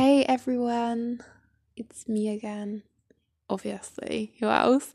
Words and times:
Hey 0.00 0.24
everyone, 0.24 1.20
it's 1.76 2.08
me 2.08 2.30
again. 2.30 2.84
Obviously, 3.50 4.32
who 4.40 4.48
else? 4.48 4.94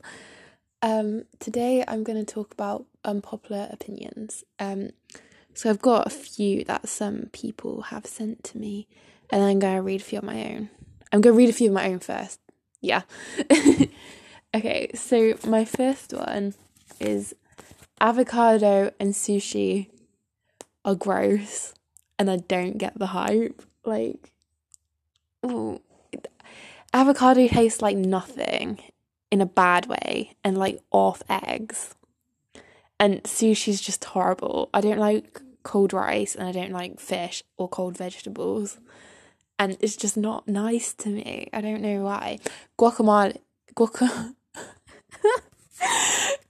Um, 0.82 1.26
today 1.38 1.84
I'm 1.86 2.02
going 2.02 2.18
to 2.18 2.34
talk 2.34 2.52
about 2.52 2.86
unpopular 3.04 3.68
opinions. 3.70 4.42
Um, 4.58 4.90
so 5.54 5.70
I've 5.70 5.80
got 5.80 6.08
a 6.08 6.10
few 6.10 6.64
that 6.64 6.88
some 6.88 7.30
people 7.32 7.82
have 7.82 8.04
sent 8.04 8.42
to 8.46 8.58
me, 8.58 8.88
and 9.30 9.44
I'm 9.44 9.60
going 9.60 9.76
to 9.76 9.82
read 9.82 10.00
a 10.00 10.04
few 10.04 10.18
of 10.18 10.24
my 10.24 10.44
own. 10.44 10.70
I'm 11.12 11.20
going 11.20 11.34
to 11.34 11.38
read 11.38 11.50
a 11.50 11.52
few 11.52 11.68
of 11.68 11.74
my 11.74 11.86
own 11.86 12.00
first. 12.00 12.40
Yeah. 12.80 13.02
okay, 14.56 14.90
so 14.92 15.34
my 15.46 15.64
first 15.64 16.14
one 16.14 16.54
is 16.98 17.32
avocado 18.00 18.92
and 18.98 19.14
sushi 19.14 19.88
are 20.84 20.96
gross, 20.96 21.74
and 22.18 22.28
I 22.28 22.38
don't 22.38 22.76
get 22.76 22.98
the 22.98 23.06
hype. 23.06 23.62
Like, 23.84 24.32
ooh, 25.50 25.80
avocado 26.92 27.46
tastes 27.48 27.82
like 27.82 27.96
nothing 27.96 28.80
in 29.30 29.40
a 29.40 29.46
bad 29.46 29.86
way 29.86 30.36
and 30.44 30.56
like 30.56 30.80
off 30.90 31.22
eggs. 31.28 31.94
And 32.98 33.22
sushi's 33.24 33.80
just 33.80 34.04
horrible. 34.04 34.70
I 34.72 34.80
don't 34.80 34.98
like 34.98 35.40
cold 35.62 35.92
rice 35.92 36.34
and 36.34 36.48
I 36.48 36.52
don't 36.52 36.72
like 36.72 37.00
fish 37.00 37.42
or 37.58 37.68
cold 37.68 37.98
vegetables. 37.98 38.78
And 39.58 39.76
it's 39.80 39.96
just 39.96 40.16
not 40.16 40.46
nice 40.48 40.94
to 40.94 41.08
me. 41.08 41.48
I 41.52 41.60
don't 41.60 41.82
know 41.82 42.02
why. 42.02 42.38
Guacamole 42.78 43.38
guacamole 43.76 44.34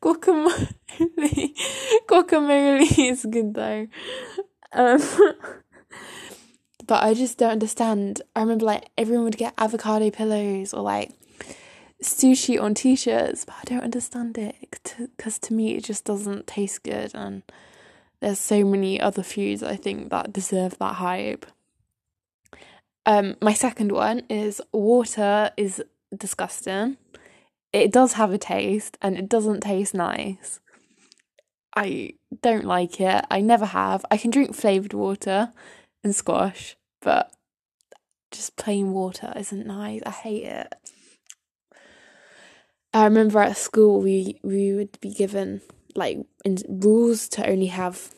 guacamole 0.01 0.75
guacamole 2.09 3.11
is 3.11 3.27
good 3.27 3.55
though. 3.55 3.87
Um 4.73 5.01
but 6.87 7.02
I 7.02 7.15
just 7.15 7.38
don't 7.38 7.51
understand. 7.51 8.23
I 8.34 8.40
remember 8.40 8.65
like 8.65 8.90
everyone 8.96 9.24
would 9.24 9.37
get 9.37 9.54
avocado 9.59 10.10
pillows 10.10 10.73
or 10.73 10.82
like 10.82 11.10
sushi 12.02 12.60
on 12.60 12.74
t-shirts, 12.74 13.45
but 13.45 13.54
I 13.60 13.65
don't 13.65 13.84
understand 13.84 14.38
it 14.38 14.54
because 15.16 15.38
to 15.40 15.54
me 15.54 15.76
it 15.76 15.84
just 15.84 16.04
doesn't 16.04 16.46
taste 16.46 16.82
good 16.82 17.12
and 17.14 17.42
there's 18.20 18.38
so 18.38 18.64
many 18.64 19.01
other 19.01 19.23
foods 19.23 19.62
I 19.62 19.76
think 19.76 20.10
that 20.10 20.32
deserve 20.32 20.79
that 20.79 20.95
hype. 20.95 21.46
Um 23.04 23.37
my 23.40 23.54
second 23.54 23.92
one 23.92 24.23
is 24.29 24.60
water 24.73 25.51
is 25.57 25.82
disgusting. 26.16 26.98
It 27.73 27.92
does 27.92 28.14
have 28.14 28.32
a 28.32 28.38
taste 28.38 28.96
and 29.02 29.18
it 29.18 29.29
doesn't 29.29 29.60
taste 29.60 29.95
nice. 29.95 30.60
I 31.74 32.14
don't 32.42 32.64
like 32.64 33.01
it. 33.01 33.26
I 33.30 33.42
never 33.42 33.66
have. 33.66 34.04
I 34.10 34.16
can 34.16 34.30
drink 34.30 34.54
flavored 34.54 34.95
water 34.95 35.52
and 36.07 36.15
squash, 36.15 36.76
but 37.01 37.32
just 38.30 38.57
plain 38.57 38.93
water 38.93 39.32
isn't 39.37 39.66
nice. 39.66 40.02
I 40.07 40.10
hate 40.10 40.45
it. 40.45 40.73
I 42.95 43.04
remember 43.04 43.40
at 43.40 43.57
school 43.57 44.01
we 44.01 44.38
we 44.43 44.73
would 44.73 44.98
be 45.01 45.13
given 45.13 45.63
like 45.96 46.18
in, 46.45 46.59
rules 46.68 47.29
to 47.30 47.51
only 47.51 47.66
have 47.66 48.15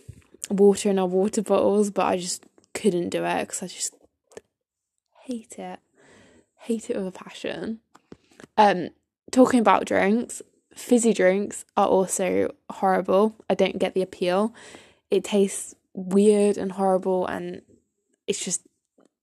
water 0.51 0.91
in 0.91 0.99
our 0.99 1.07
water 1.07 1.41
bottles, 1.43 1.91
but 1.91 2.05
I 2.05 2.19
just 2.19 2.45
couldn't 2.75 3.09
do 3.09 3.25
it 3.25 3.41
because 3.41 3.63
I 3.63 3.67
just 3.69 3.95
hate 5.25 5.59
it, 5.59 5.81
hate 6.59 6.91
it 6.91 6.97
with 6.97 7.07
a 7.07 7.11
passion. 7.11 7.81
Um, 8.59 8.91
talking 9.31 9.61
about 9.61 9.87
drinks, 9.87 10.43
fizzy 10.75 11.15
drinks 11.15 11.65
are 11.75 11.89
also 11.89 12.55
horrible. 12.71 13.35
I 13.49 13.55
don't 13.55 13.79
get 13.79 13.95
the 13.95 14.03
appeal. 14.03 14.55
It 15.11 15.25
tastes 15.25 15.75
weird 15.95 16.59
and 16.59 16.73
horrible, 16.73 17.27
and 17.27 17.63
it's 18.29 18.45
just 18.45 18.67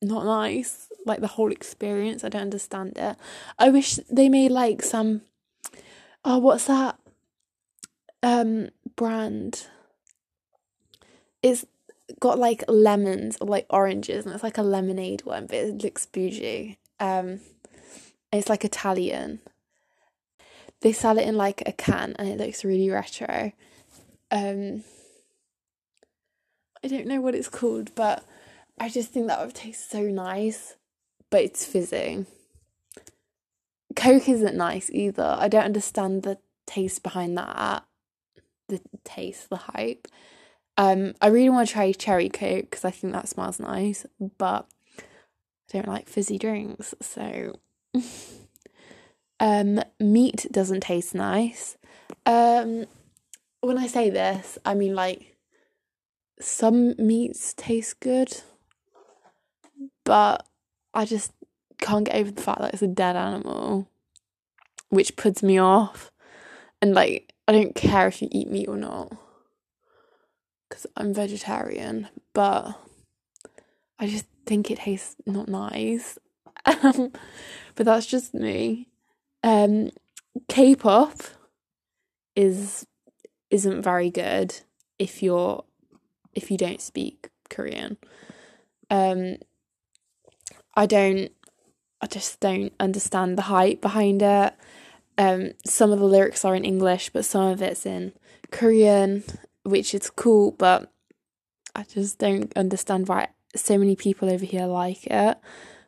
not 0.02 0.26
nice. 0.26 0.88
Like 1.06 1.22
the 1.22 1.28
whole 1.28 1.52
experience, 1.52 2.24
I 2.24 2.30
don't 2.30 2.42
understand 2.42 2.98
it. 2.98 3.16
I 3.58 3.70
wish 3.70 3.96
they 4.10 4.28
made 4.28 4.52
like 4.52 4.82
some 4.82 5.22
oh, 6.26 6.40
what's 6.40 6.66
that 6.66 6.98
um 8.24 8.70
brand? 8.96 9.68
It's 11.42 11.66
got 12.20 12.40
like 12.40 12.64
lemons 12.68 13.38
or 13.40 13.48
like 13.48 13.68
oranges, 13.70 14.26
and 14.26 14.34
it's 14.34 14.44
like 14.44 14.58
a 14.58 14.64
lemonade 14.64 15.24
one, 15.24 15.46
but 15.46 15.56
it 15.56 15.84
looks 15.84 16.06
bougie. 16.06 16.80
Um, 17.00 17.42
it's 18.34 18.50
like 18.50 18.66
Italian. 18.66 19.40
They 20.82 20.92
sell 20.92 21.18
it 21.18 21.28
in 21.28 21.38
like 21.38 21.64
a 21.66 21.72
can, 21.72 22.16
and 22.18 22.28
it 22.28 22.38
looks 22.38 22.66
really 22.66 22.90
retro. 22.90 23.54
Um, 24.32 24.84
I 26.84 26.88
don't 26.88 27.08
know 27.08 27.22
what 27.22 27.36
it's 27.36 27.50
called, 27.50 27.94
but 27.96 28.24
I 28.80 28.90
just 28.90 29.12
think 29.12 29.28
that 29.28 29.44
would 29.46 29.56
taste 29.56 29.90
so 29.90 30.02
nice, 30.02 30.76
but 31.30 31.42
it's 31.42 31.66
fizzing. 31.66 32.26
Coke 33.96 34.28
isn't 34.28 34.56
nice 34.56 34.90
either. 34.92 35.36
I 35.40 35.48
don't 35.48 35.64
understand 35.64 36.24
the 36.24 36.38
taste 36.68 37.02
behind 37.02 37.38
that. 37.38 37.86
The 38.68 38.82
taste, 39.04 39.50
the 39.50 39.58
hype. 39.58 40.08
Um, 40.78 41.14
I 41.22 41.28
really 41.28 41.50
want 41.50 41.68
to 41.68 41.74
try 41.74 41.92
cherry 41.94 42.30
coke 42.30 42.70
because 42.70 42.84
I 42.84 42.92
think 42.92 43.14
that 43.14 43.30
smells 43.30 43.60
nice, 43.60 44.06
but 44.38 44.68
I 45.00 45.04
don't 45.72 45.88
like 45.88 46.10
fizzy 46.10 46.38
drinks. 46.38 46.94
So, 47.02 47.54
um, 49.40 49.82
meat 50.00 50.48
doesn't 50.52 50.82
taste 50.82 51.16
nice. 51.16 51.78
Um, 52.26 52.86
when 53.62 53.78
I 53.78 53.88
say 53.88 54.10
this, 54.10 54.58
I 54.66 54.74
mean 54.74 54.96
like 54.96 55.38
some 56.42 56.96
meats 56.98 57.54
taste 57.54 58.02
good, 58.02 58.42
but 60.06 60.46
I 60.94 61.04
just 61.04 61.32
can't 61.80 62.06
get 62.06 62.16
over 62.16 62.32
the 62.32 62.42
fact 62.42 62.62
that 62.62 62.74
it's 62.74 62.82
a 62.82 62.88
dead 62.88 63.18
animal, 63.18 63.90
which 64.90 65.18
puts 65.18 65.44
me 65.44 65.58
off. 65.58 66.12
And 66.82 66.94
like, 66.94 67.34
I 67.48 67.52
don't 67.52 67.76
care 67.76 68.08
if 68.08 68.22
you 68.22 68.30
eat 68.32 68.50
meat 68.50 68.70
or 68.70 68.78
not, 68.78 69.12
because 70.70 70.88
I'm 70.96 71.14
vegetarian, 71.14 72.08
but 72.34 72.80
I 74.00 74.08
just 74.08 74.26
think 74.46 74.72
it 74.72 74.80
tastes 74.80 75.18
not 75.26 75.50
nice. 75.50 76.18
But 77.76 77.86
that's 77.86 78.06
just 78.06 78.34
me. 78.34 78.88
Um, 79.44 79.92
K-pop 80.48 81.22
is 82.36 82.86
isn't 83.52 83.82
very 83.84 84.10
good 84.10 84.62
if 84.98 85.22
you're 85.22 85.64
if 86.34 86.50
you 86.50 86.58
don't 86.58 86.82
speak 86.82 87.30
Korean. 87.50 87.98
Um, 88.90 89.38
I 90.76 90.86
don't 90.86 91.32
I 92.02 92.08
just 92.08 92.40
don't 92.40 92.74
understand 92.80 93.38
the 93.38 93.44
hype 93.44 93.82
behind 93.82 94.22
it. 94.22 94.54
Um, 95.18 95.52
some 95.66 95.92
of 95.92 96.00
the 96.00 96.06
lyrics 96.06 96.44
are 96.46 96.56
in 96.56 96.66
English, 96.66 97.10
but 97.10 97.26
some 97.26 97.48
of 97.48 97.62
it's 97.62 97.86
in 97.86 98.14
Korean, 98.52 99.24
which 99.64 99.96
is 99.96 100.10
cool, 100.10 100.52
but 100.52 100.92
I 101.74 101.84
just 101.84 102.20
don't 102.20 102.56
understand 102.56 103.08
why 103.08 103.30
so 103.56 103.78
many 103.78 103.96
people 103.96 104.30
over 104.30 104.46
here 104.46 104.66
like 104.66 105.08
it. 105.08 105.38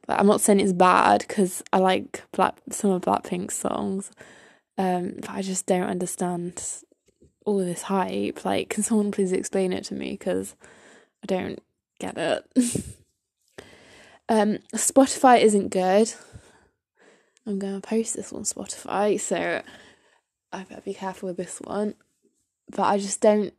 But 0.08 0.20
I'm 0.20 0.28
not 0.28 0.42
saying 0.42 0.62
it's 0.62 0.74
bad 0.74 1.26
because 1.28 1.62
I 1.74 1.78
like 1.80 2.24
Black 2.32 2.58
some 2.72 2.92
of 2.92 3.02
Blackpink's 3.02 3.56
songs, 3.56 4.10
um, 4.78 5.16
but 5.18 5.30
I 5.30 5.42
just 5.42 5.66
don't 5.66 5.84
understand 5.90 6.64
all 7.46 7.58
this 7.58 7.84
hype. 7.84 8.46
Like, 8.46 8.70
can 8.70 8.84
someone 8.84 9.12
please 9.12 9.34
explain 9.34 9.74
it 9.74 9.84
to 9.86 9.94
me? 9.94 10.12
Because 10.12 10.56
I 11.22 11.26
don't 11.28 11.60
get 12.00 12.18
it. 12.18 12.46
Um, 14.30 14.60
Spotify 14.76 15.42
isn't 15.42 15.70
good. 15.70 16.14
I'm 17.46 17.60
going 17.60 17.80
to 17.80 17.88
post 17.88 18.16
this 18.16 18.34
on 18.34 18.44
Spotify, 18.44 19.20
so 19.20 19.62
I 20.52 20.64
better 20.64 20.82
be 20.82 20.94
careful 20.94 21.28
with 21.28 21.38
this 21.38 21.60
one. 21.62 21.96
But 22.70 22.84
I 22.84 22.98
just 22.98 23.22
don't. 23.22 23.54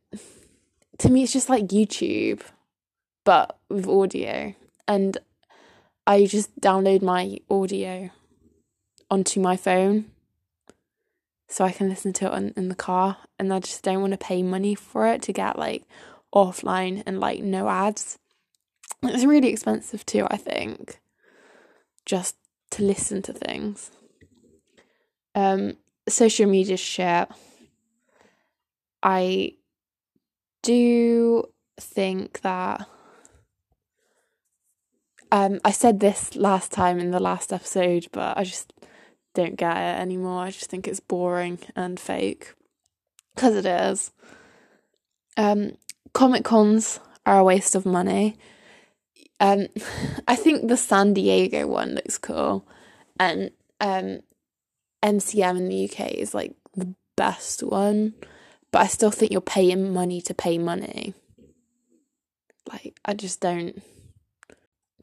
To 0.99 1.11
me, 1.11 1.23
it's 1.23 1.33
just 1.33 1.49
like 1.49 1.69
YouTube, 1.69 2.43
but 3.25 3.57
with 3.71 3.89
audio. 3.89 4.55
And 4.87 5.17
I 6.07 6.27
just 6.27 6.59
download 6.61 7.03
my 7.03 7.39
audio 7.51 8.11
onto 9.11 9.41
my 9.41 9.57
phone 9.57 10.11
so 11.49 11.65
I 11.65 11.73
can 11.73 11.89
listen 11.89 12.13
to 12.15 12.27
it 12.27 12.33
on, 12.33 12.53
in 12.57 12.69
the 12.69 12.75
car. 12.75 13.19
And 13.39 13.53
I 13.53 13.61
just 13.61 13.83
don't 13.83 14.01
want 14.01 14.13
to 14.13 14.19
pay 14.19 14.43
money 14.43 14.75
for 14.75 15.07
it 15.07 15.23
to 15.23 15.33
get 15.33 15.59
like 15.59 15.85
offline 16.35 17.03
and 17.07 17.21
like 17.21 17.43
no 17.43 17.69
ads. 17.69 18.19
It's 19.03 19.25
really 19.25 19.49
expensive 19.49 20.05
too, 20.05 20.27
I 20.31 20.37
think, 20.37 21.01
just 22.05 22.37
to 22.71 22.83
listen 22.83 23.23
to 23.23 23.33
things. 23.33 23.91
Um, 25.35 25.77
social 26.09 26.49
media 26.49 26.77
share. 26.77 27.29
I 29.03 29.55
do 30.63 31.45
think 31.79 32.41
that 32.41 32.87
um, 35.31 35.61
I 35.65 35.71
said 35.71 36.01
this 36.01 36.35
last 36.35 36.73
time 36.73 36.99
in 36.99 37.11
the 37.11 37.21
last 37.21 37.53
episode, 37.53 38.07
but 38.13 38.37
I 38.37 38.45
just 38.45 38.73
don't 39.35 39.57
get 39.57 39.77
it 39.77 40.01
anymore. 40.01 40.43
I 40.43 40.51
just 40.51 40.71
think 40.71 40.89
it's 40.89 41.01
boring 41.01 41.59
and 41.77 42.01
fake 42.01 42.55
because 43.35 43.55
it 43.55 43.67
is. 43.67 44.11
Um, 45.37 45.77
Comic 46.15 46.45
cons 46.45 46.99
are 47.25 47.39
a 47.39 47.45
waste 47.45 47.75
of 47.75 47.87
money 47.87 48.37
Um, 49.41 49.69
I 50.27 50.35
think 50.35 50.69
the 50.69 50.77
San 50.77 51.15
Diego 51.15 51.67
one 51.67 51.95
looks 51.95 52.19
cool, 52.19 52.67
and 53.21 53.51
um, 53.81 54.21
MCM 55.03 55.57
in 55.57 55.69
the 55.69 55.85
UK 55.85 56.13
is 56.13 56.35
like 56.35 56.55
the 56.75 56.95
best 57.17 57.63
one, 57.63 58.15
but 58.73 58.81
I 58.83 58.87
still 58.87 59.11
think 59.11 59.31
you're 59.31 59.41
paying 59.41 59.93
money 59.93 60.21
to 60.23 60.35
pay 60.35 60.59
money. 60.59 61.15
Like 62.69 62.99
I 63.05 63.15
just 63.15 63.41
don't 63.41 63.83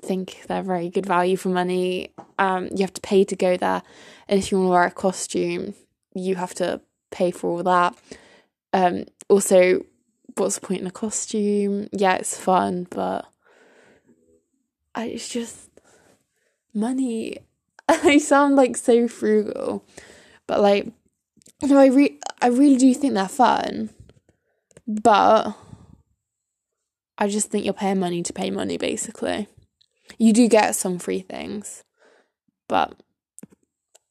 think 0.01 0.43
they're 0.47 0.61
very 0.61 0.89
good 0.89 1.05
value 1.05 1.37
for 1.37 1.49
money. 1.49 2.13
Um, 2.37 2.69
you 2.75 2.81
have 2.81 2.93
to 2.93 3.01
pay 3.01 3.23
to 3.23 3.35
go 3.35 3.57
there, 3.57 3.83
and 4.27 4.39
if 4.39 4.51
you 4.51 4.57
want 4.59 4.67
to 4.67 4.71
wear 4.71 4.83
a 4.85 4.91
costume, 4.91 5.73
you 6.13 6.35
have 6.35 6.53
to 6.55 6.81
pay 7.11 7.31
for 7.31 7.49
all 7.49 7.63
that. 7.63 7.95
Um, 8.73 9.05
also, 9.29 9.85
what's 10.35 10.55
the 10.55 10.67
point 10.67 10.81
in 10.81 10.87
a 10.87 10.91
costume? 10.91 11.87
Yeah, 11.93 12.15
it's 12.15 12.37
fun, 12.37 12.87
but 12.89 13.25
I, 14.95 15.05
it's 15.07 15.29
just 15.29 15.69
money. 16.73 17.39
I 17.87 18.17
sound 18.17 18.55
like 18.55 18.77
so 18.77 19.07
frugal, 19.07 19.85
but 20.47 20.61
like, 20.61 20.87
no, 21.61 21.77
I 21.77 21.87
re- 21.87 22.19
I 22.41 22.47
really 22.47 22.77
do 22.77 22.93
think 22.93 23.13
they're 23.13 23.27
fun, 23.27 23.89
but 24.87 25.55
I 27.17 27.27
just 27.27 27.49
think 27.49 27.65
you're 27.65 27.73
paying 27.73 27.99
money 27.99 28.23
to 28.23 28.33
pay 28.33 28.49
money, 28.49 28.77
basically. 28.77 29.47
You 30.17 30.33
do 30.33 30.47
get 30.47 30.75
some 30.75 30.99
free 30.99 31.21
things, 31.21 31.83
but 32.67 32.99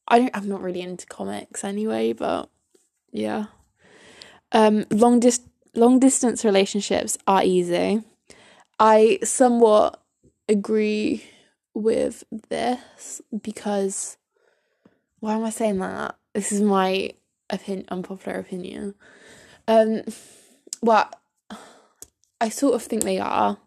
I 0.06 0.18
don't. 0.18 0.36
I'm 0.36 0.48
not 0.48 0.62
really 0.62 0.80
into 0.82 1.06
comics 1.06 1.64
anyway. 1.64 2.12
But 2.12 2.48
yeah, 3.12 3.46
um, 4.52 4.84
long 4.90 5.20
dis 5.20 5.40
long 5.74 5.98
distance 5.98 6.44
relationships 6.44 7.16
are 7.26 7.42
easy. 7.42 8.02
I 8.78 9.18
somewhat 9.22 10.00
agree 10.48 11.24
with 11.74 12.24
this 12.48 13.20
because 13.42 14.16
why 15.20 15.34
am 15.34 15.44
I 15.44 15.50
saying 15.50 15.78
that? 15.78 16.16
This 16.34 16.52
is 16.52 16.60
my 16.60 17.10
opinion, 17.50 17.86
unpopular 17.88 18.38
opinion. 18.38 18.94
Um, 19.66 20.02
well, 20.82 21.10
I 22.40 22.48
sort 22.50 22.74
of 22.74 22.82
think 22.82 23.04
they 23.04 23.18
are, 23.18 23.58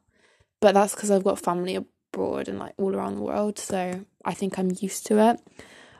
but 0.59 0.73
that's 0.73 0.93
because 0.93 1.09
I've 1.09 1.23
got 1.23 1.39
family 1.39 1.75
abroad 1.75 2.47
and 2.47 2.59
like 2.59 2.73
all 2.77 2.95
around 2.95 3.15
the 3.15 3.21
world, 3.21 3.57
so 3.57 4.05
I 4.23 4.33
think 4.33 4.59
I'm 4.59 4.71
used 4.79 5.07
to 5.07 5.19
it. 5.19 5.39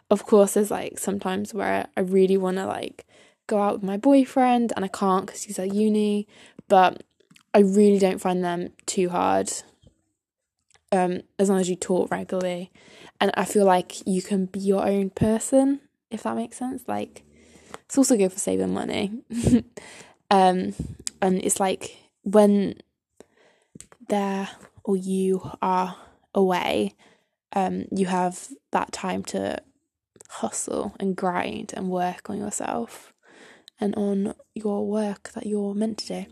Of 0.10 0.26
course, 0.26 0.54
there's 0.54 0.72
like 0.72 1.00
sometimes 1.00 1.54
where 1.54 1.88
I 1.98 2.02
really 2.02 2.38
want 2.38 2.58
to 2.58 2.66
like 2.66 3.06
go 3.48 3.62
out 3.62 3.74
with 3.74 3.84
my 3.84 3.98
boyfriend 3.98 4.74
and 4.76 4.86
I 4.86 4.90
can't 4.90 5.26
because 5.26 5.44
he's 5.44 5.60
at 5.60 5.74
uni, 5.74 6.28
but 6.68 7.04
I 7.54 7.60
really 7.60 7.98
don't 8.00 8.22
find 8.22 8.44
them 8.44 8.70
too 8.86 9.10
hard. 9.10 9.52
Um, 10.92 11.22
as 11.38 11.50
long 11.50 11.60
as 11.60 11.70
you 11.70 11.76
talk 11.76 12.10
regularly, 12.12 12.72
and 13.20 13.32
I 13.36 13.44
feel 13.44 13.66
like 13.66 14.08
you 14.08 14.22
can 14.22 14.46
be 14.46 14.60
your 14.60 14.88
own 14.88 15.10
person 15.10 15.82
if 16.10 16.24
that 16.24 16.36
makes 16.36 16.58
sense. 16.58 16.84
Like, 16.88 17.24
it's 17.86 17.98
also 17.98 18.18
good 18.18 18.32
for 18.32 18.40
saving 18.40 18.74
money. 18.74 19.12
um, 20.32 20.74
and 21.22 21.44
it's 21.44 21.60
like 21.60 21.98
when 22.24 22.76
there 24.08 24.50
or 24.84 24.96
you 24.96 25.52
are 25.62 25.98
away, 26.34 26.96
um, 27.54 27.86
you 27.92 28.06
have 28.06 28.48
that 28.72 28.92
time 28.92 29.24
to 29.24 29.62
hustle 30.30 30.96
and 31.00 31.16
grind 31.16 31.74
and 31.76 31.90
work 31.90 32.30
on 32.30 32.38
yourself 32.38 33.14
and 33.80 33.96
on 33.96 34.34
your 34.54 34.88
work 34.88 35.32
that 35.34 35.46
you're 35.46 35.74
meant 35.74 35.98
to 36.00 36.24
do. 36.24 36.32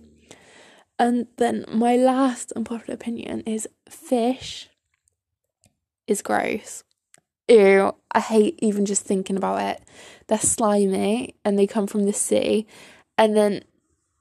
And 0.98 1.28
then 1.38 1.66
my 1.68 1.98
last 1.98 2.52
unpopular 2.54 2.94
opinion 2.94 3.42
is 3.42 3.68
fish 3.90 4.70
is 6.08 6.22
gross. 6.22 6.84
Ew, 7.48 7.94
I 8.12 8.20
hate 8.20 8.58
even 8.60 8.86
just 8.86 9.04
thinking 9.04 9.38
about 9.38 9.62
it. 9.62 9.84
They're 10.28 10.40
slimy 10.40 11.36
and 11.44 11.60
they 11.60 11.68
come 11.68 11.86
from 11.86 12.06
the 12.06 12.14
sea. 12.14 12.66
And 13.18 13.36
then, 13.36 13.64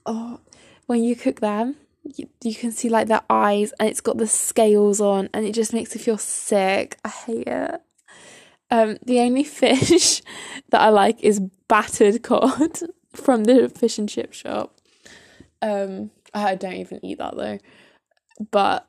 oh, 0.04 0.40
when 0.86 1.02
you 1.02 1.16
cook 1.16 1.40
them, 1.40 1.76
you, 2.02 2.28
you 2.42 2.54
can 2.54 2.70
see 2.70 2.88
like 2.88 3.08
their 3.08 3.22
eyes 3.30 3.72
and 3.78 3.88
it's 3.88 4.02
got 4.02 4.18
the 4.18 4.26
scales 4.26 5.00
on 5.00 5.30
and 5.32 5.46
it 5.46 5.52
just 5.52 5.72
makes 5.72 5.94
me 5.94 6.00
feel 6.00 6.18
sick. 6.18 6.98
I 7.04 7.08
hate 7.08 7.46
it. 7.46 7.80
Um, 8.70 8.98
the 9.04 9.20
only 9.20 9.44
fish 9.44 10.22
that 10.70 10.80
I 10.80 10.88
like 10.88 11.22
is 11.22 11.40
battered 11.68 12.22
cod 12.22 12.78
from 13.14 13.44
the 13.44 13.68
fish 13.68 13.98
and 13.98 14.08
chip 14.08 14.32
shop. 14.32 14.78
Um, 15.62 16.10
I 16.34 16.54
don't 16.56 16.74
even 16.74 17.04
eat 17.04 17.18
that 17.18 17.36
though, 17.36 17.58
but 18.50 18.88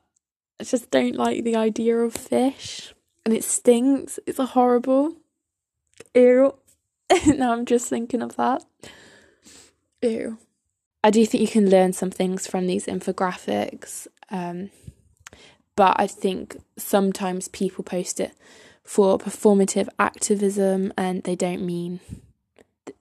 I 0.60 0.64
just 0.64 0.90
don't 0.90 1.16
like 1.16 1.44
the 1.44 1.56
idea 1.56 1.98
of 1.98 2.14
fish, 2.14 2.94
and 3.24 3.32
it 3.32 3.44
stinks. 3.44 4.18
It's 4.26 4.38
a 4.38 4.46
horrible. 4.46 5.14
Ew. 6.14 6.54
now 7.26 7.52
I'm 7.52 7.64
just 7.64 7.88
thinking 7.88 8.22
of 8.22 8.36
that. 8.36 8.64
Ew. 10.02 10.38
I 11.04 11.10
do 11.10 11.24
think 11.24 11.40
you 11.40 11.48
can 11.48 11.70
learn 11.70 11.92
some 11.92 12.10
things 12.10 12.46
from 12.48 12.66
these 12.66 12.86
infographics, 12.86 14.08
um, 14.28 14.70
but 15.76 15.94
I 16.00 16.08
think 16.08 16.56
sometimes 16.76 17.46
people 17.48 17.84
post 17.84 18.18
it 18.18 18.32
for 18.82 19.18
performative 19.18 19.88
activism 19.98 20.92
and 20.96 21.22
they 21.22 21.36
don't 21.36 21.64
mean 21.64 22.00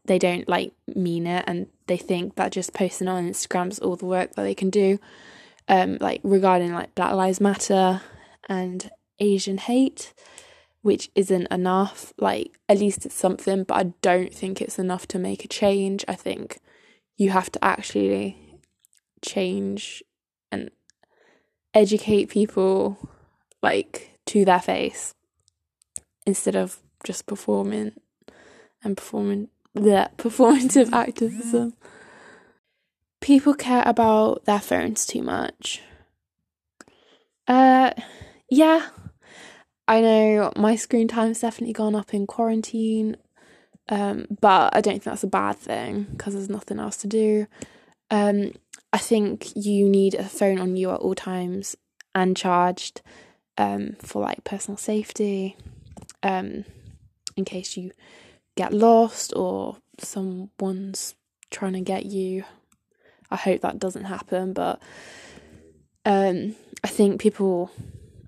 they 0.06 0.20
don't 0.20 0.48
like 0.48 0.74
mean 0.96 1.28
it 1.28 1.44
and 1.48 1.68
they 1.88 1.98
think 1.98 2.36
that 2.36 2.52
just 2.52 2.74
posting 2.74 3.08
on 3.08 3.28
Instagram's 3.28 3.80
all 3.80 3.96
the 3.96 4.06
work 4.06 4.36
that 4.36 4.44
they 4.44 4.56
can 4.56 4.70
do. 4.70 5.00
Um, 5.68 5.98
like 6.00 6.22
regarding 6.24 6.74
like 6.74 6.94
Black 6.96 7.14
Lives 7.14 7.42
Matter 7.42 8.02
and 8.48 8.90
Asian 9.20 9.58
hate, 9.58 10.14
which 10.82 11.10
isn't 11.16 11.48
enough. 11.52 12.14
Like 12.20 12.58
at 12.70 12.80
least 12.80 13.06
it's 13.06 13.16
something, 13.16 13.64
but 13.64 13.76
I 13.76 13.84
don't 14.02 14.34
think 14.34 14.62
it's 14.62 14.80
enough 14.80 15.08
to 15.08 15.20
make 15.20 15.44
a 15.44 15.48
change. 15.48 16.06
I 16.08 16.16
think 16.16 16.60
you 17.18 17.32
have 17.32 17.52
to 17.54 17.64
actually 17.64 18.38
change 19.24 20.04
and 20.52 20.70
educate 21.74 22.30
people 22.30 22.98
like 23.62 24.20
to 24.28 24.46
their 24.46 24.60
face 24.60 25.16
instead 26.26 26.56
of 26.56 26.80
just 27.04 27.26
performing 27.26 27.94
and 28.84 28.98
performing 28.98 29.50
the 29.76 30.10
performative 30.18 30.92
activism. 30.94 31.74
People 33.22 33.54
care 33.54 33.84
about 33.86 34.46
their 34.46 34.60
phones 34.60 35.06
too 35.06 35.22
much. 35.22 35.82
Uh, 37.48 37.92
yeah, 38.50 38.88
I 39.88 40.02
know 40.02 40.52
my 40.56 40.76
screen 40.76 41.08
time's 41.08 41.42
definitely 41.42 41.74
gone 41.74 41.96
up 41.96 42.14
in 42.14 42.26
quarantine, 42.26 43.18
um, 43.90 44.26
but 44.42 44.76
I 44.76 44.82
don't 44.82 44.94
think 44.94 45.04
that's 45.04 45.24
a 45.24 45.28
bad 45.28 45.58
thing 45.58 46.08
because 46.12 46.34
there's 46.34 46.50
nothing 46.50 46.80
else 46.80 46.98
to 46.98 47.08
do. 47.08 47.48
Um, 48.10 48.54
I 48.94 48.98
think 48.98 49.56
you 49.56 49.90
need 49.90 50.16
a 50.16 50.24
phone 50.24 50.60
on 50.60 50.76
you 50.78 50.92
at 50.92 51.00
all 51.00 51.16
times 51.16 51.76
and 52.14 52.38
charged 52.38 53.02
um, 53.58 53.96
for 54.00 54.22
like 54.22 54.44
personal 54.44 54.78
safety, 54.78 55.58
um, 56.24 56.66
in 57.36 57.46
case 57.46 57.78
you 57.78 57.92
get 58.56 58.74
lost 58.74 59.34
or 59.36 59.78
someone's 60.00 61.16
trying 61.52 61.74
to 61.74 61.82
get 61.82 62.06
you. 62.06 62.44
I 63.32 63.36
hope 63.36 63.62
that 63.62 63.80
doesn't 63.80 64.06
happen, 64.06 64.54
but 64.54 64.82
um, 66.06 66.56
I 66.84 66.88
think 66.88 67.20
people 67.20 67.72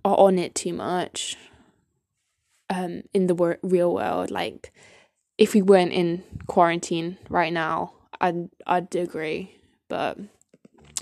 are 0.03 0.17
on 0.17 0.39
it 0.39 0.55
too 0.55 0.73
much 0.73 1.37
um, 2.69 3.03
in 3.13 3.27
the 3.27 3.35
wor- 3.35 3.59
real 3.61 3.93
world. 3.93 4.31
Like, 4.31 4.73
if 5.37 5.53
we 5.53 5.61
weren't 5.61 5.93
in 5.93 6.23
quarantine 6.47 7.17
right 7.29 7.53
now, 7.53 7.93
I'd 8.19 8.49
I'd 8.65 8.95
agree, 8.95 9.55
but 9.87 10.17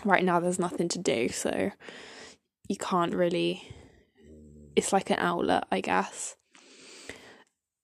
right 0.04 0.24
now 0.24 0.40
there's 0.40 0.60
nothing 0.60 0.90
to 0.90 1.00
do, 1.00 1.30
so 1.30 1.72
you 2.68 2.76
can't 2.76 3.16
really. 3.16 3.72
It's 4.76 4.92
like 4.92 5.10
an 5.10 5.20
outlet, 5.20 5.64
I 5.72 5.80
guess. 5.80 6.36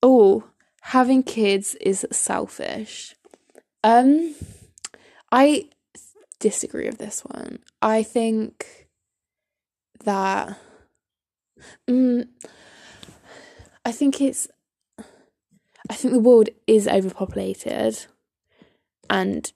Oh, 0.04 0.44
having 0.82 1.24
kids 1.24 1.76
is 1.76 2.06
selfish. 2.12 3.16
Um, 3.84 4.36
I 5.32 5.70
disagree 6.40 6.88
with 6.88 6.98
this 6.98 7.22
one. 7.22 7.60
I 7.82 8.04
think 8.04 8.88
that. 10.04 10.58
Um, 11.88 12.26
I 13.86 13.92
think 13.92 14.22
it's. 14.22 14.48
I 15.90 15.94
think 15.94 16.14
the 16.14 16.20
world 16.20 16.50
is 16.68 16.88
overpopulated, 16.88 18.06
and 19.10 19.52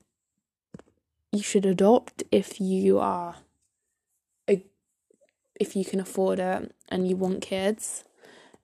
you 1.32 1.44
should 1.44 1.66
adopt 1.66 2.24
if 2.32 2.60
you 2.60 3.00
are. 3.00 3.36
If 5.58 5.74
you 5.74 5.86
can 5.86 6.02
afford 6.02 6.40
it 6.40 6.76
and 6.90 7.08
you 7.08 7.16
want 7.16 7.42
kids, 7.42 8.04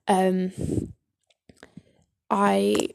um, 0.10 0.52
I 2.32 2.88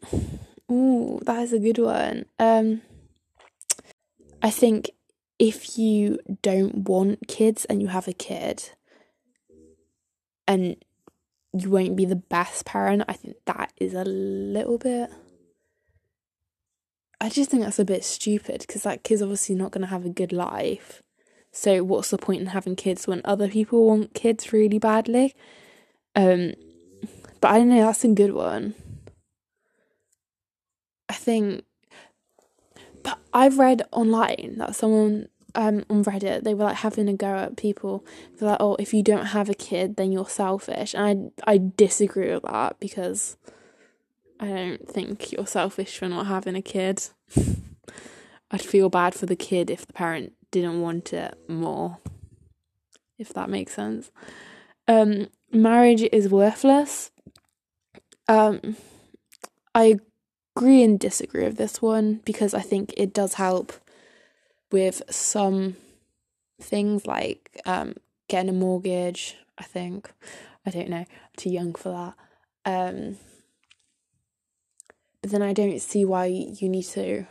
ooh, 0.70 1.20
that 1.24 1.42
is 1.42 1.52
a 1.52 1.60
good 1.60 1.78
one. 1.78 2.24
Um 2.40 2.82
I 4.42 4.50
think 4.50 4.90
if 5.38 5.78
you 5.78 6.18
don't 6.42 6.88
want 6.88 7.28
kids 7.28 7.64
and 7.66 7.80
you 7.82 7.88
have 7.88 8.08
a 8.08 8.12
kid, 8.12 8.70
and 10.48 10.76
you 11.52 11.70
won't 11.70 11.96
be 11.96 12.04
the 12.04 12.16
best 12.16 12.64
parent, 12.64 13.04
I 13.08 13.14
think 13.14 13.36
that 13.46 13.72
is 13.76 13.94
a 13.94 14.04
little 14.04 14.78
bit. 14.78 15.10
I 17.20 17.28
just 17.28 17.50
think 17.50 17.62
that's 17.62 17.78
a 17.78 17.84
bit 17.84 18.04
stupid 18.04 18.60
because 18.60 18.82
that 18.82 19.02
kid's 19.02 19.22
obviously 19.22 19.54
not 19.54 19.72
going 19.72 19.82
to 19.82 19.88
have 19.88 20.04
a 20.04 20.10
good 20.10 20.32
life. 20.32 21.02
So 21.50 21.82
what's 21.82 22.10
the 22.10 22.18
point 22.18 22.42
in 22.42 22.48
having 22.48 22.76
kids 22.76 23.06
when 23.06 23.22
other 23.24 23.48
people 23.48 23.86
want 23.86 24.12
kids 24.12 24.52
really 24.52 24.78
badly? 24.78 25.34
Um, 26.14 26.52
but 27.40 27.50
I 27.50 27.58
don't 27.58 27.70
know. 27.70 27.86
That's 27.86 28.04
a 28.04 28.08
good 28.08 28.34
one. 28.34 28.74
I 31.16 31.18
think. 31.18 31.64
But 33.02 33.18
I've 33.32 33.58
read 33.58 33.82
online 33.92 34.56
that 34.58 34.76
someone 34.76 35.28
um, 35.54 35.84
on 35.88 36.04
Reddit, 36.04 36.42
they 36.42 36.52
were 36.54 36.64
like 36.64 36.76
having 36.76 37.08
a 37.08 37.14
go 37.14 37.34
at 37.34 37.56
people. 37.56 38.04
They're 38.36 38.50
like, 38.50 38.60
oh, 38.60 38.76
if 38.78 38.92
you 38.92 39.02
don't 39.02 39.26
have 39.26 39.48
a 39.48 39.54
kid, 39.54 39.96
then 39.96 40.12
you're 40.12 40.28
selfish. 40.28 40.94
And 40.94 41.32
I, 41.46 41.54
I 41.54 41.72
disagree 41.76 42.32
with 42.32 42.42
that 42.42 42.78
because 42.80 43.36
I 44.38 44.48
don't 44.48 44.88
think 44.88 45.32
you're 45.32 45.46
selfish 45.46 45.98
for 45.98 46.08
not 46.08 46.26
having 46.26 46.54
a 46.54 46.62
kid. 46.62 47.08
I'd 48.50 48.62
feel 48.62 48.90
bad 48.90 49.14
for 49.14 49.26
the 49.26 49.36
kid 49.36 49.70
if 49.70 49.86
the 49.86 49.92
parent 49.92 50.34
didn't 50.50 50.80
want 50.82 51.12
it 51.12 51.36
more, 51.48 51.98
if 53.18 53.30
that 53.30 53.48
makes 53.48 53.72
sense. 53.72 54.10
Um, 54.86 55.28
marriage 55.50 56.02
is 56.12 56.28
worthless. 56.28 57.10
Um, 58.28 58.76
I 59.74 60.00
agree 60.56 60.82
and 60.82 60.98
disagree 60.98 61.44
with 61.44 61.58
this 61.58 61.82
one 61.82 62.22
because 62.24 62.54
I 62.54 62.60
think 62.60 62.94
it 62.96 63.12
does 63.12 63.34
help 63.34 63.74
with 64.72 65.02
some 65.10 65.76
things 66.60 67.06
like 67.06 67.60
um, 67.66 67.94
getting 68.28 68.48
a 68.48 68.54
mortgage. 68.54 69.36
I 69.58 69.64
think 69.64 70.10
I 70.64 70.70
don't 70.70 70.88
know. 70.88 70.96
I'm 70.96 71.06
too 71.36 71.50
young 71.50 71.74
for 71.74 71.90
that. 72.64 72.70
Um, 72.72 73.18
but 75.20 75.30
then 75.30 75.42
I 75.42 75.52
don't 75.52 75.80
see 75.82 76.06
why 76.06 76.24
you 76.24 76.70
need 76.70 76.84
to 76.84 77.26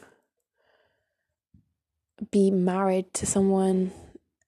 be 2.30 2.52
married 2.52 3.12
to 3.16 3.26
someone 3.26 3.92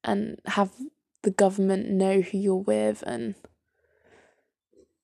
and 0.04 0.40
have 0.46 0.72
the 1.24 1.32
government 1.32 1.90
know 1.90 2.22
who 2.22 2.38
you're 2.38 2.56
with 2.56 3.04
and 3.08 3.34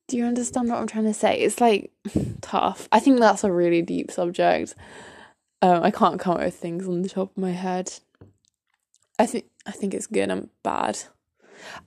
do 0.07 0.17
you 0.17 0.25
understand 0.25 0.69
what 0.69 0.79
I'm 0.79 0.87
trying 0.87 1.05
to 1.05 1.13
say? 1.13 1.39
It's 1.39 1.61
like 1.61 1.91
tough. 2.41 2.87
I 2.91 2.99
think 2.99 3.19
that's 3.19 3.43
a 3.43 3.51
really 3.51 3.81
deep 3.81 4.11
subject. 4.11 4.75
Um, 5.61 5.83
I 5.83 5.91
can't 5.91 6.19
come 6.19 6.35
up 6.35 6.41
with 6.41 6.55
things 6.55 6.87
on 6.87 7.01
the 7.01 7.09
top 7.09 7.31
of 7.31 7.37
my 7.37 7.51
head. 7.51 7.93
I 9.17 9.25
think 9.25 9.45
I 9.65 9.71
think 9.71 9.93
it's 9.93 10.07
good 10.07 10.29
and 10.29 10.49
bad. 10.61 10.99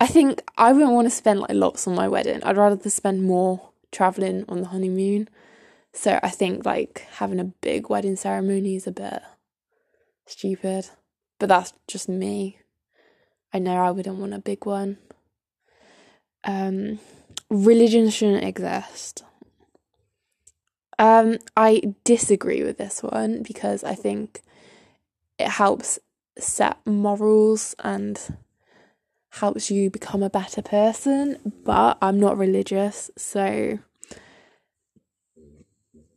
I 0.01 0.07
think 0.07 0.43
I 0.57 0.73
wouldn't 0.73 0.93
want 0.93 1.07
to 1.07 1.11
spend 1.11 1.41
like 1.41 1.51
lots 1.51 1.87
on 1.87 1.95
my 1.95 2.09
wedding. 2.09 2.43
I'd 2.43 2.57
rather 2.57 2.89
spend 2.89 3.23
more 3.23 3.71
traveling 3.93 4.45
on 4.49 4.63
the 4.63 4.69
honeymoon. 4.69 5.29
So 5.93 6.19
I 6.23 6.31
think 6.31 6.65
like 6.65 7.07
having 7.17 7.41
a 7.41 7.45
big 7.45 7.91
wedding 7.91 8.17
ceremony 8.17 8.77
is 8.77 8.87
a 8.87 8.93
bit 8.93 9.23
stupid. 10.27 10.89
But 11.39 11.51
that's 11.51 11.75
just 11.87 12.09
me. 12.09 12.61
I 13.53 13.59
know 13.59 13.77
I 13.77 13.91
wouldn't 13.91 14.17
want 14.19 14.35
a 14.35 14.39
big 14.39 14.65
one. 14.65 14.99
Um 16.45 16.99
religion 17.51 18.11
shouldn't 18.11 18.45
exist. 18.45 19.25
Um, 20.99 21.39
I 21.57 21.95
disagree 22.05 22.63
with 22.63 22.79
this 22.79 23.03
one 23.03 23.43
because 23.43 23.85
I 23.85 23.95
think 23.95 24.43
it 25.39 25.49
helps 25.49 25.99
set 26.39 26.79
morals 26.87 27.75
and 27.79 28.39
helps 29.31 29.71
you 29.71 29.91
become 29.91 30.23
a 30.23 30.31
better 30.31 30.63
person, 30.63 31.53
but 31.65 31.99
I'm 32.01 32.19
not 32.19 32.39
religious, 32.39 33.11
so 33.17 33.79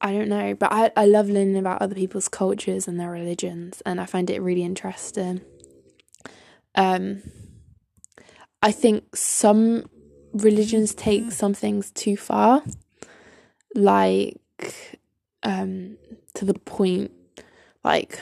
I 0.01 0.13
don't 0.13 0.29
know. 0.29 0.53
But 0.53 0.71
I, 0.71 0.91
I 0.95 1.05
love 1.05 1.29
learning 1.29 1.57
about 1.57 1.81
other 1.81 1.95
people's 1.95 2.29
cultures 2.29 2.88
and 2.88 2.98
their 2.98 3.12
religions, 3.12 3.81
and 3.86 4.00
I 4.00 4.05
find 4.05 4.29
it 4.29 4.41
really 4.41 4.63
interesting. 4.63 5.41
Um, 6.75 7.21
I 8.62 8.71
think 8.71 9.15
some 9.15 9.89
religions 10.33 10.93
take 10.93 11.31
some 11.31 11.53
things 11.53 11.91
too 11.91 12.17
far, 12.17 12.63
like 13.75 14.38
um, 15.43 15.98
to 16.33 16.45
the 16.45 16.53
point, 16.53 17.12
like 17.83 18.19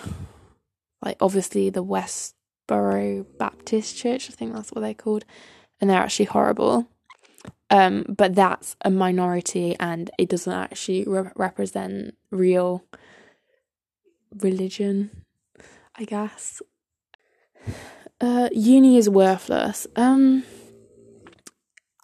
like 1.03 1.17
obviously 1.21 1.69
the 1.69 1.83
Westboro 1.83 3.25
Baptist 3.37 3.97
Church, 3.97 4.29
I 4.29 4.33
think 4.33 4.53
that's 4.53 4.71
what 4.71 4.81
they're 4.81 4.93
called, 4.93 5.25
and 5.79 5.89
they're 5.89 6.01
actually 6.01 6.25
horrible. 6.25 6.87
Um, 7.69 8.05
but 8.07 8.33
that's 8.35 8.75
a 8.81 8.89
minority, 8.89 9.75
and 9.79 10.09
it 10.17 10.29
doesn't 10.29 10.53
actually 10.53 11.03
re- 11.05 11.31
represent 11.35 12.15
real 12.31 12.85
religion, 14.41 15.11
I 15.95 16.05
guess. 16.05 16.61
Uh, 18.19 18.49
uni 18.51 18.97
is 18.97 19.07
worthless. 19.07 19.85
Um, 19.95 20.43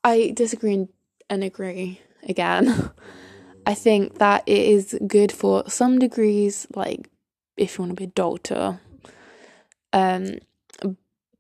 I 0.04 0.32
disagree 0.36 0.88
and 1.30 1.44
agree 1.44 2.02
again. 2.28 2.92
I 3.66 3.74
think 3.74 4.18
that 4.18 4.44
it 4.46 4.58
is 4.58 4.98
good 5.08 5.32
for 5.32 5.64
some 5.70 6.00
degrees, 6.00 6.68
like 6.76 7.10
if 7.56 7.78
you 7.78 7.84
want 7.84 7.92
to 7.92 8.02
be 8.02 8.06
a 8.06 8.08
doctor. 8.08 8.80
Um, 9.94 10.40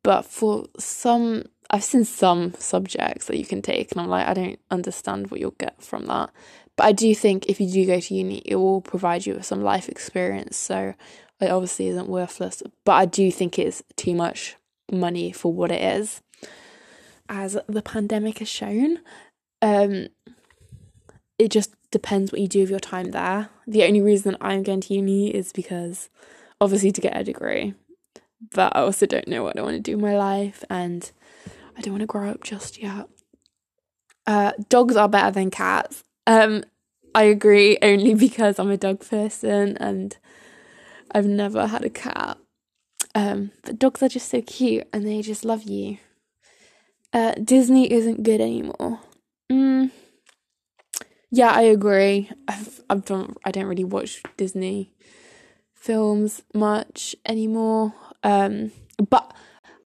but 0.03 0.24
for 0.24 0.67
some, 0.77 1.46
I've 1.70 1.84
seen 1.84 2.05
some 2.05 2.53
subjects 2.58 3.25
that 3.27 3.38
you 3.38 3.46
can 3.46 3.62
take, 3.62 3.91
and 3.91 4.01
I'm 4.01 4.08
like, 4.08 4.27
I 4.27 4.34
don't 4.34 4.60
understand 4.72 5.32
what 5.32 5.39
you'll 5.39 5.51
get 5.51 5.82
from 5.82 6.05
that. 6.05 6.29
But 6.75 6.86
I 6.86 6.91
do 6.91 7.13
think 7.13 7.48
if 7.48 7.60
you 7.60 7.70
do 7.70 7.86
go 7.86 8.00
to 8.00 8.13
uni, 8.15 8.41
it 8.46 8.55
will 8.55 8.82
provide 8.82 9.25
you 9.25 9.36
with 9.36 9.46
some 9.46 9.62
life 9.62 9.89
experience. 9.89 10.55
So 10.58 10.93
it 11.39 11.50
obviously 11.50 11.88
isn't 11.88 12.08
worthless, 12.08 12.63
but 12.86 12.93
I 12.93 13.05
do 13.05 13.32
think 13.32 13.60
it's 13.60 13.84
too 13.96 14.15
much 14.15 14.55
money 14.91 15.32
for 15.32 15.51
what 15.51 15.72
it 15.72 15.82
is 15.82 16.22
as 17.30 17.58
the 17.68 17.82
pandemic 17.82 18.39
has 18.39 18.50
shown. 18.50 19.00
Um, 19.62 20.08
it 21.39 21.50
just 21.50 21.74
depends 21.92 22.32
what 22.32 22.42
you 22.42 22.48
do 22.48 22.62
with 22.62 22.70
your 22.70 22.80
time 22.80 23.12
there. 23.12 23.50
The 23.68 23.84
only 23.84 24.01
reason 24.01 24.38
I'm 24.42 24.63
going 24.63 24.82
to 24.82 24.94
uni 24.94 25.34
is 25.34 25.51
because 25.51 26.10
obviously 26.60 26.92
to 26.92 27.01
get 27.01 27.18
a 27.18 27.24
degree, 27.24 27.74
but 28.53 28.75
I 28.75 28.82
also 28.82 29.06
don't 29.06 29.27
know 29.27 29.44
what 29.44 29.58
I 29.58 29.62
want 29.62 29.75
to 29.75 29.82
do 29.82 29.94
in 29.94 30.01
my 30.01 30.18
life 30.18 30.63
and 30.70 31.10
I 31.77 31.82
don't 31.82 31.94
want 31.94 32.01
to 32.01 32.08
grow 32.08 32.30
up 32.30 32.44
just 32.44 32.82
yet. 32.82 33.08
Uh, 34.25 34.53
dogs 34.70 34.96
are 34.96 35.10
better 35.10 35.32
than 35.32 35.51
cats. 35.51 36.03
Um, 36.27 36.63
I 37.15 37.24
agree 37.24 37.77
only 37.82 38.13
because 38.27 38.60
I'm 38.60 38.72
a 38.72 38.77
dog 38.77 39.08
person 39.08 39.77
and 39.77 40.18
I've 41.12 41.25
never 41.25 41.68
had 41.68 41.84
a 41.84 41.89
cat. 41.89 42.38
Um, 43.15 43.51
but 43.63 43.77
dogs 43.77 44.01
are 44.01 44.10
just 44.10 44.30
so 44.30 44.42
cute 44.42 44.88
and 44.92 45.06
they 45.06 45.22
just 45.22 45.46
love 45.46 45.63
you. 45.63 45.98
Uh, 47.13 47.34
Disney 47.36 47.91
isn't 47.91 48.24
good 48.24 48.41
anymore. 48.41 49.00
Mm. 49.51 49.91
Yeah, 51.32 51.51
I 51.51 51.62
agree. 51.63 52.29
I've 52.48 52.82
I've 52.89 53.03
I 53.46 53.51
don't 53.51 53.65
really 53.65 53.84
watch 53.84 54.22
Disney 54.36 54.93
films 55.75 56.41
much 56.53 57.15
anymore. 57.25 57.93
Um, 58.24 58.72
but 59.10 59.34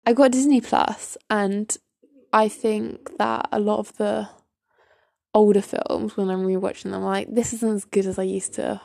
I 0.06 0.14
got 0.14 0.32
Disney 0.32 0.62
Plus, 0.62 1.18
and 1.30 1.76
I 2.32 2.48
think 2.48 3.18
that 3.18 3.50
a 3.52 3.60
lot 3.60 3.80
of 3.80 3.98
the 3.98 4.30
older 5.34 5.62
films, 5.62 6.16
when 6.16 6.30
I'm 6.30 6.44
rewatching 6.46 6.84
them, 6.92 6.96
I'm 6.96 7.04
like 7.04 7.34
this 7.34 7.54
isn't 7.54 7.76
as 7.76 7.86
good 7.86 8.06
as 8.06 8.18
I 8.18 8.24
used 8.24 8.54
to 8.54 8.80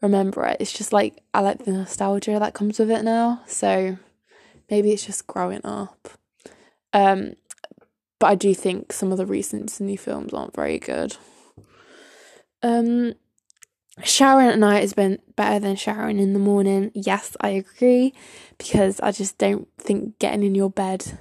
remember 0.00 0.44
it. 0.46 0.58
It's 0.60 0.72
just 0.72 0.92
like 0.92 1.22
I 1.34 1.40
like 1.40 1.64
the 1.64 1.72
nostalgia 1.72 2.38
that 2.38 2.54
comes 2.54 2.78
with 2.78 2.90
it 2.90 3.04
now. 3.04 3.42
So 3.46 3.98
maybe 4.70 4.92
it's 4.92 5.06
just 5.06 5.26
growing 5.26 5.64
up. 5.64 6.08
Um, 6.92 7.34
but 8.18 8.26
I 8.28 8.34
do 8.34 8.54
think 8.54 8.92
some 8.92 9.10
of 9.10 9.18
the 9.18 9.26
recent 9.26 9.66
Disney 9.66 9.96
films 9.96 10.32
aren't 10.32 10.54
very 10.54 10.78
good. 10.78 11.16
Um, 12.62 13.14
showering 14.04 14.48
at 14.48 14.58
night 14.58 14.80
has 14.80 14.92
been 14.92 15.18
better 15.34 15.58
than 15.58 15.76
showering 15.76 16.18
in 16.18 16.32
the 16.32 16.38
morning. 16.38 16.92
Yes, 16.94 17.36
I 17.40 17.48
agree, 17.48 18.14
because 18.58 19.00
I 19.00 19.10
just 19.10 19.38
don't 19.38 19.68
think 19.78 20.18
getting 20.18 20.44
in 20.44 20.54
your 20.54 20.70
bed 20.70 21.18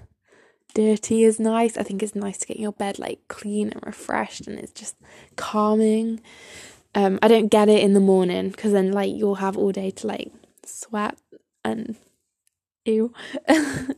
dirty 0.73 1.23
is 1.23 1.39
nice. 1.39 1.77
I 1.77 1.83
think 1.83 2.03
it's 2.03 2.15
nice 2.15 2.37
to 2.39 2.47
get 2.47 2.59
your 2.59 2.71
bed 2.71 2.99
like 2.99 3.27
clean 3.27 3.69
and 3.69 3.83
refreshed, 3.85 4.47
and 4.47 4.59
it's 4.59 4.71
just 4.71 4.95
calming. 5.35 6.21
Um, 6.93 7.19
I 7.21 7.27
don't 7.27 7.47
get 7.47 7.69
it 7.69 7.81
in 7.81 7.93
the 7.93 7.99
morning 7.99 8.49
because 8.49 8.73
then 8.73 8.91
like 8.91 9.11
you'll 9.13 9.35
have 9.35 9.57
all 9.57 9.71
day 9.71 9.91
to 9.91 10.07
like 10.07 10.31
sweat 10.65 11.17
and 11.63 11.95
ew. 12.85 13.13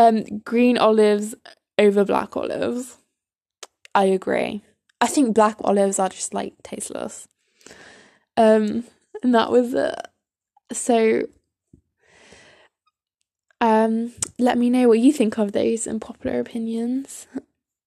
Um, 0.00 0.24
green 0.46 0.78
olives 0.78 1.34
over 1.76 2.06
black 2.06 2.34
olives. 2.34 2.96
I 3.94 4.04
agree. 4.04 4.62
I 4.98 5.06
think 5.06 5.34
black 5.34 5.58
olives 5.60 5.98
are 5.98 6.08
just 6.08 6.32
like 6.32 6.54
tasteless. 6.62 7.28
Um, 8.34 8.84
and 9.22 9.34
that 9.34 9.52
was 9.52 9.74
it. 9.74 9.94
So, 10.72 11.24
um, 13.60 14.14
let 14.38 14.56
me 14.56 14.70
know 14.70 14.88
what 14.88 15.00
you 15.00 15.12
think 15.12 15.36
of 15.36 15.52
those 15.52 15.86
and 15.86 16.00
popular 16.00 16.40
opinions. 16.40 17.26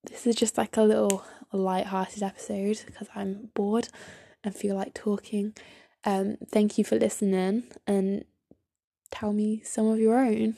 this 0.04 0.28
is 0.28 0.36
just 0.36 0.56
like 0.56 0.78
a 0.78 0.84
little 0.84 1.26
light-hearted 1.52 2.22
episode 2.22 2.84
because 2.86 3.08
I'm 3.16 3.50
bored 3.56 3.90
and 4.44 4.56
feel 4.56 4.76
like 4.76 4.94
talking. 4.94 5.56
Um, 6.04 6.38
thank 6.48 6.78
you 6.78 6.84
for 6.84 6.96
listening 6.96 7.64
and 7.88 8.24
tell 9.10 9.34
me 9.34 9.64
some 9.64 9.88
of 9.88 9.98
your 9.98 10.20
own. 10.20 10.58